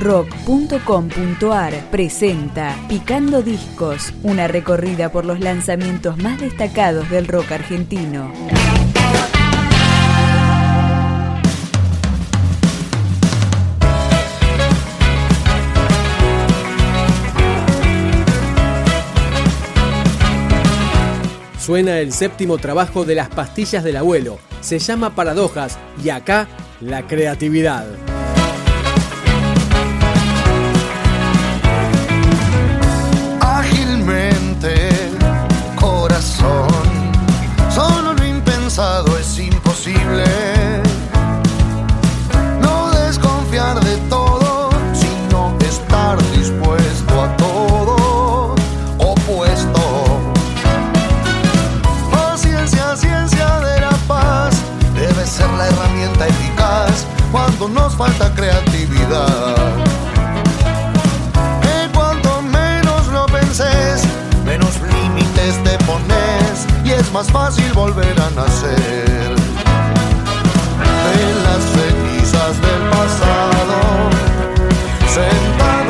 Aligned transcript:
rock.com.ar 0.00 1.74
presenta 1.90 2.74
Picando 2.88 3.42
Discos, 3.42 4.14
una 4.22 4.48
recorrida 4.48 5.12
por 5.12 5.26
los 5.26 5.40
lanzamientos 5.40 6.16
más 6.16 6.40
destacados 6.40 7.08
del 7.10 7.28
rock 7.28 7.52
argentino. 7.52 8.32
Suena 21.58 21.98
el 21.98 22.12
séptimo 22.12 22.58
trabajo 22.58 23.04
de 23.04 23.14
las 23.14 23.28
pastillas 23.28 23.84
del 23.84 23.96
abuelo. 23.96 24.38
Se 24.60 24.78
llama 24.78 25.14
Paradojas 25.14 25.78
y 26.02 26.08
acá 26.08 26.48
la 26.80 27.06
creatividad. 27.06 27.86
falta 58.00 58.32
creatividad. 58.34 59.56
Que 61.60 61.92
cuanto 61.92 62.40
menos 62.40 63.06
lo 63.08 63.26
penses, 63.26 64.04
menos 64.42 64.72
límites 64.80 65.62
te 65.62 65.76
pones 65.84 66.66
y 66.82 66.92
es 66.92 67.12
más 67.12 67.30
fácil 67.30 67.70
volver 67.74 68.18
a 68.18 68.30
nacer. 68.30 69.34
De 71.04 71.20
las 71.44 71.62
cenizas 71.74 72.54
del 72.64 72.82
pasado, 72.88 73.78
sentado 75.06 75.89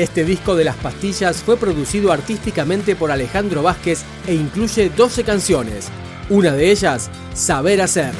Este 0.00 0.24
disco 0.24 0.56
de 0.56 0.64
las 0.64 0.76
pastillas 0.76 1.42
fue 1.42 1.58
producido 1.58 2.10
artísticamente 2.10 2.96
por 2.96 3.10
Alejandro 3.10 3.62
Vázquez 3.62 4.02
e 4.26 4.32
incluye 4.32 4.88
12 4.88 5.24
canciones. 5.24 5.88
Una 6.30 6.52
de 6.52 6.70
ellas, 6.70 7.10
Saber 7.34 7.82
Hacer. 7.82 8.14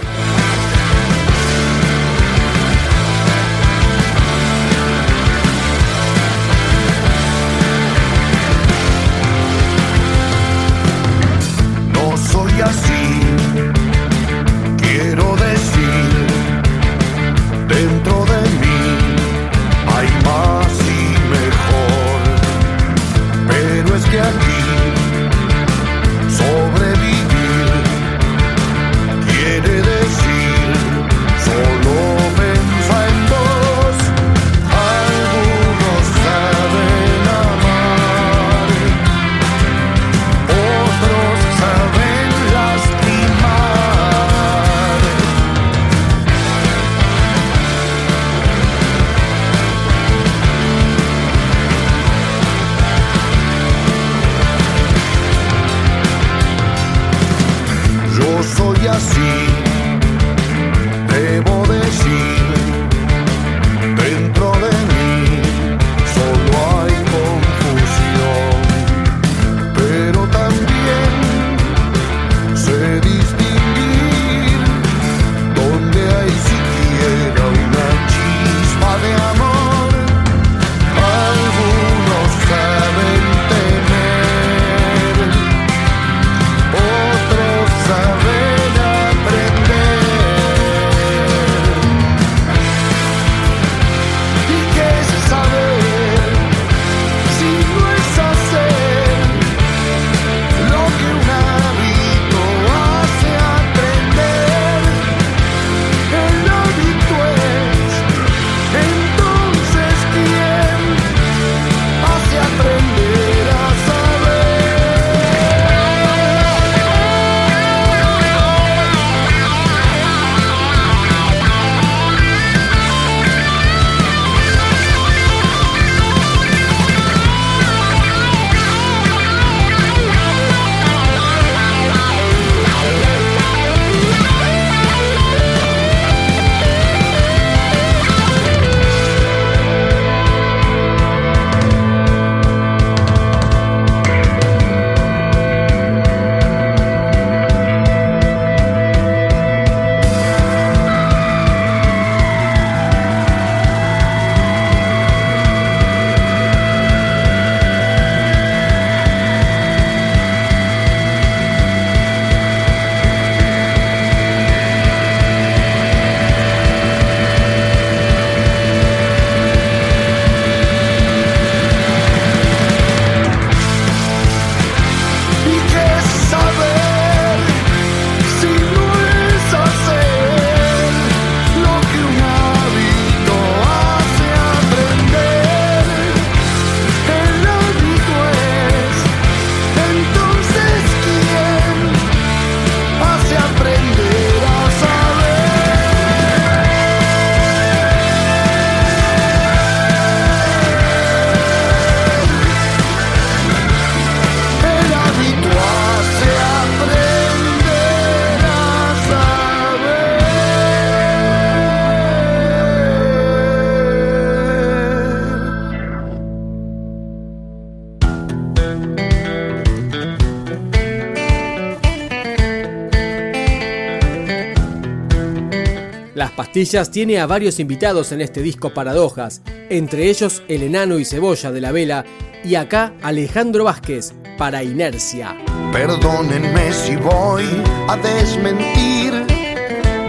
Las 226.20 226.32
Pastillas 226.32 226.90
tiene 226.90 227.18
a 227.18 227.24
varios 227.24 227.58
invitados 227.60 228.12
en 228.12 228.20
este 228.20 228.42
disco 228.42 228.74
Paradojas, 228.74 229.40
entre 229.70 230.10
ellos 230.10 230.42
el 230.48 230.64
enano 230.64 230.98
y 230.98 231.06
cebolla 231.06 231.50
de 231.50 231.62
la 231.62 231.72
vela 231.72 232.04
y 232.44 232.56
acá 232.56 232.92
Alejandro 233.00 233.64
Vázquez 233.64 234.12
para 234.36 234.62
Inercia. 234.62 235.34
Perdónenme 235.72 236.74
si 236.74 236.96
voy 236.96 237.46
a 237.88 237.96
desmentir 237.96 239.14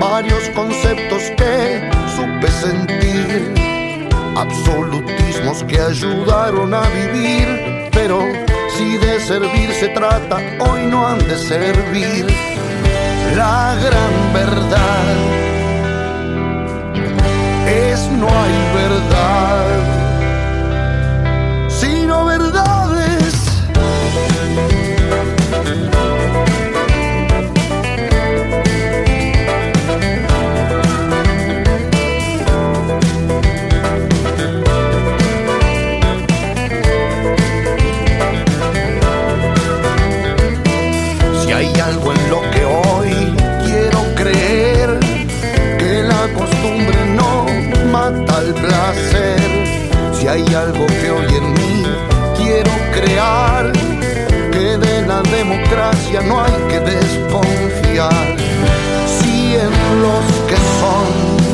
varios 0.01 0.49
conceptos 0.49 1.21
que 1.37 1.89
supe 2.13 2.51
sentir, 2.59 4.09
absolutismos 4.35 5.63
que 5.63 5.79
ayudaron 5.79 6.73
a 6.73 6.89
vivir, 6.89 7.89
pero 7.93 8.21
si 8.75 8.97
de 8.97 9.17
servir 9.21 9.71
se 9.79 9.87
trata, 9.87 10.41
hoy 10.59 10.87
no 10.87 11.07
han 11.07 11.19
de 11.19 11.37
servir 11.37 12.25
la 13.33 13.77
gran 13.81 14.33
verdad 14.33 15.50
no 18.09 18.27
hay 18.27 18.53
verdad, 18.73 19.79
sino 21.69 22.25
verdades. 22.25 23.35
Si 41.43 41.51
hay 41.51 41.79
algo 41.79 42.13
en 42.13 42.29
lo 42.29 42.41
que 42.51 42.60
al 48.37 48.53
placer. 48.53 49.39
Si 50.13 50.27
hay 50.27 50.45
algo 50.53 50.85
que 50.87 51.11
hoy 51.11 51.35
en 51.35 51.53
mí 51.53 51.83
quiero 52.37 52.71
crear, 52.93 53.71
que 54.51 54.77
de 54.77 55.01
la 55.07 55.21
democracia 55.23 56.21
no 56.21 56.41
hay 56.41 56.53
que 56.69 56.79
desconfiar. 56.79 58.35
Si 59.19 59.55
en 59.55 60.01
los 60.01 60.25
que 60.47 60.57
son 60.79 61.50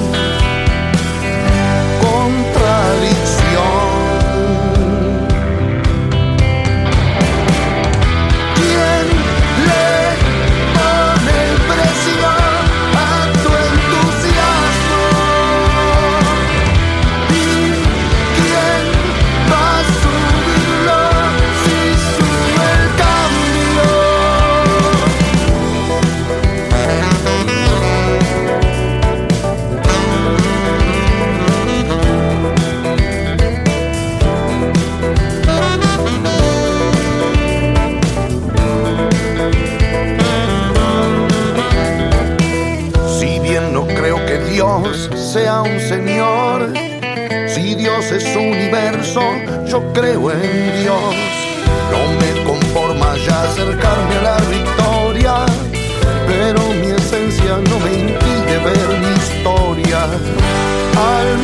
yo 49.67 49.83
creo 49.93 50.31
en 50.31 50.81
Dios. 50.81 51.15
No 51.91 52.01
me 52.19 52.43
conforma 52.43 53.15
ya 53.17 53.43
acercarme 53.43 54.15
a 54.15 54.21
la 54.21 54.37
victoria, 54.37 55.45
pero 56.27 56.61
mi 56.79 56.87
esencia 56.91 57.57
no 57.69 57.79
me 57.79 57.93
impide 57.99 58.57
ver 58.63 58.99
mi 58.99 59.11
historia. 59.15 60.03
Al 60.95 61.37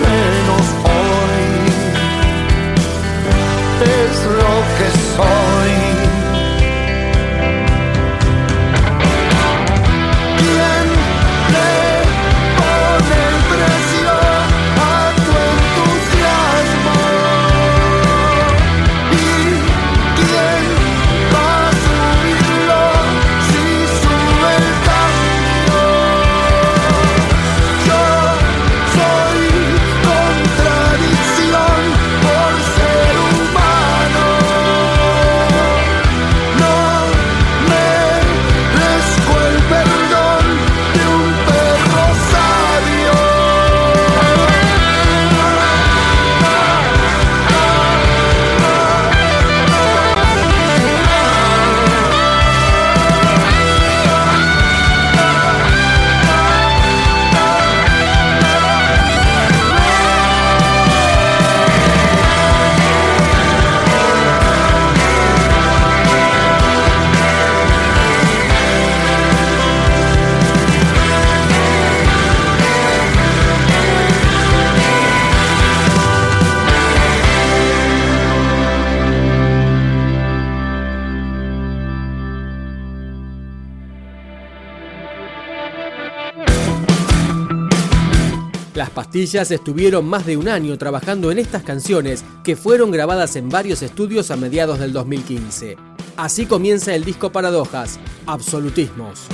pastillas 88.93 89.51
estuvieron 89.51 90.05
más 90.05 90.25
de 90.25 90.37
un 90.37 90.47
año 90.47 90.77
trabajando 90.77 91.31
en 91.31 91.39
estas 91.39 91.63
canciones 91.63 92.23
que 92.43 92.55
fueron 92.55 92.91
grabadas 92.91 93.35
en 93.35 93.49
varios 93.49 93.81
estudios 93.81 94.31
a 94.31 94.37
mediados 94.37 94.79
del 94.79 94.93
2015. 94.93 95.77
Así 96.15 96.45
comienza 96.45 96.93
el 96.93 97.03
disco 97.03 97.31
Paradojas, 97.31 97.99
Absolutismos. 98.25 99.27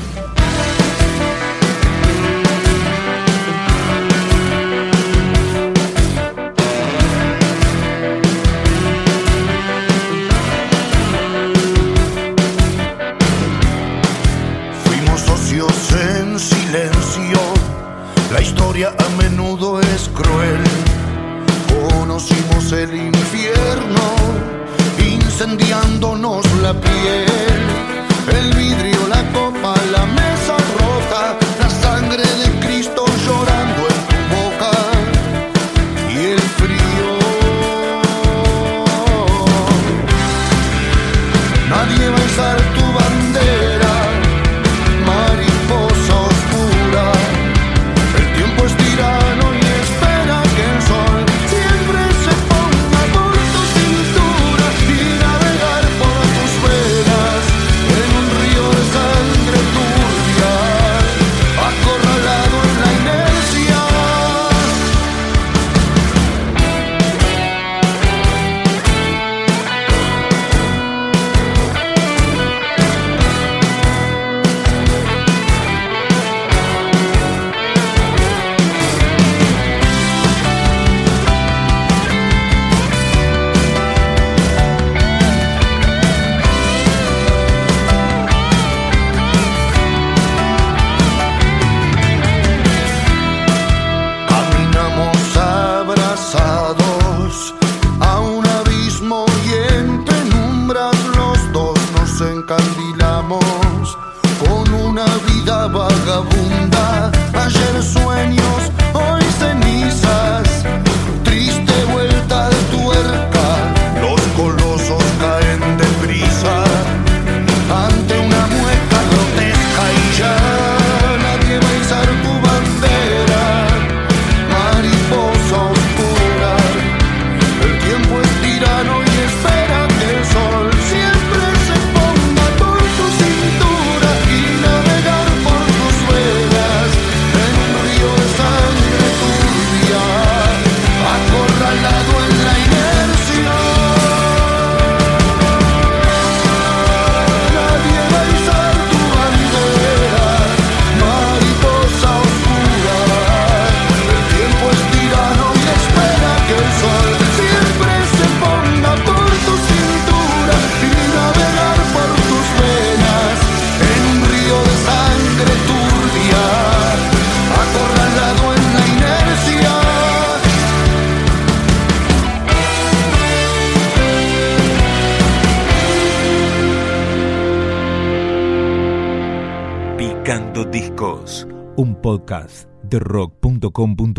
Podcast 182.09 182.67
de 182.83 182.97
rock.com.ar 182.97 184.09